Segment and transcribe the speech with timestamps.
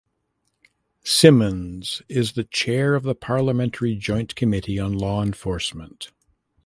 [1.03, 6.11] Simmonds is the Chair of the Parliamentary Joint Committee on Law Enforcement